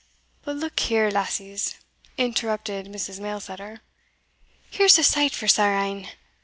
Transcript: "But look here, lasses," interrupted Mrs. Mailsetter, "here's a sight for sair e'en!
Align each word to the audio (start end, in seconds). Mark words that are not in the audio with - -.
"But 0.43 0.55
look 0.55 0.79
here, 0.79 1.11
lasses," 1.11 1.75
interrupted 2.17 2.87
Mrs. 2.87 3.19
Mailsetter, 3.19 3.81
"here's 4.71 4.97
a 4.97 5.03
sight 5.03 5.33
for 5.33 5.47
sair 5.47 5.75
e'en! 5.77 6.07